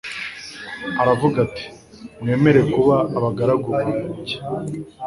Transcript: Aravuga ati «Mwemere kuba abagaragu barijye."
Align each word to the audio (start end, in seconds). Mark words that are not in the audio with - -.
Aravuga 1.01 1.37
ati 1.45 1.63
«Mwemere 2.21 2.61
kuba 2.73 2.95
abagaragu 3.17 3.67
barijye." 3.75 4.35